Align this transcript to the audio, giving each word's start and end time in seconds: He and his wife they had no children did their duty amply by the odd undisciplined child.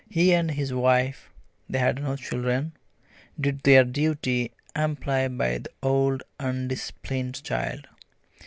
He 0.09 0.33
and 0.33 0.49
his 0.49 0.73
wife 0.73 1.29
they 1.69 1.77
had 1.77 2.01
no 2.01 2.15
children 2.15 2.71
did 3.39 3.59
their 3.61 3.83
duty 3.83 4.51
amply 4.75 5.27
by 5.27 5.59
the 5.59 5.69
odd 5.83 6.23
undisciplined 6.39 7.43
child. 7.43 7.85